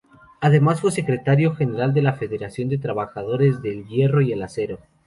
Además 0.39 0.81
fue 0.81 0.91
Secretario 0.91 1.53
General 1.53 1.93
de 1.93 2.01
la 2.01 2.13
Federación 2.13 2.69
de 2.69 2.79
Trabajadores 2.79 3.61
del 3.61 3.85
Hierro 3.87 4.21
y 4.21 4.33
el 4.33 4.41
Acero. 4.41 4.79